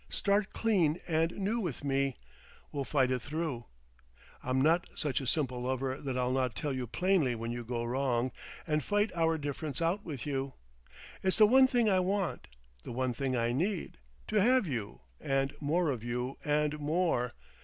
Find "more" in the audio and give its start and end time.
15.61-15.91, 16.79-17.33